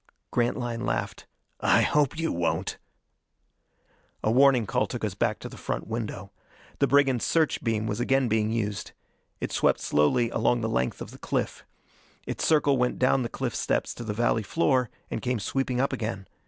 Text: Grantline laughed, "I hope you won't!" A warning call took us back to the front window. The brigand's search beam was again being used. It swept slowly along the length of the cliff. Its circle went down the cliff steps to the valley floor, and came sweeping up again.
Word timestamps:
Grantline 0.31 0.83
laughed, 0.83 1.27
"I 1.59 1.83
hope 1.83 2.17
you 2.17 2.31
won't!" 2.31 2.79
A 4.23 4.31
warning 4.31 4.65
call 4.65 4.87
took 4.87 5.05
us 5.05 5.13
back 5.13 5.37
to 5.37 5.47
the 5.47 5.57
front 5.59 5.85
window. 5.85 6.31
The 6.79 6.87
brigand's 6.87 7.23
search 7.23 7.63
beam 7.63 7.85
was 7.85 7.99
again 7.99 8.27
being 8.27 8.49
used. 8.51 8.93
It 9.39 9.51
swept 9.51 9.79
slowly 9.79 10.31
along 10.31 10.61
the 10.61 10.67
length 10.69 11.01
of 11.03 11.11
the 11.11 11.19
cliff. 11.19 11.65
Its 12.25 12.43
circle 12.43 12.77
went 12.77 12.97
down 12.97 13.21
the 13.21 13.29
cliff 13.29 13.53
steps 13.53 13.93
to 13.93 14.03
the 14.03 14.11
valley 14.15 14.41
floor, 14.41 14.89
and 15.11 15.21
came 15.21 15.37
sweeping 15.37 15.79
up 15.79 15.93
again. 15.93 16.25